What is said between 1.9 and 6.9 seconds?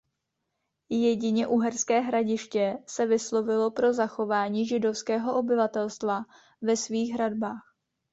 Hradiště se vyslovilo pro zachování židovského obyvatelstva ve